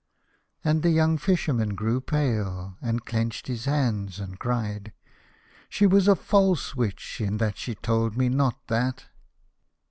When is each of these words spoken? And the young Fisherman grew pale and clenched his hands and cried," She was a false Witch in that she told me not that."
And 0.63 0.81
the 0.81 0.89
young 0.89 1.19
Fisherman 1.19 1.75
grew 1.75 2.01
pale 2.01 2.75
and 2.81 3.05
clenched 3.05 3.45
his 3.45 3.65
hands 3.65 4.17
and 4.19 4.39
cried," 4.39 4.93
She 5.69 5.85
was 5.85 6.07
a 6.07 6.15
false 6.15 6.75
Witch 6.75 7.21
in 7.23 7.37
that 7.37 7.55
she 7.59 7.75
told 7.75 8.17
me 8.17 8.27
not 8.27 8.65
that." 8.65 9.05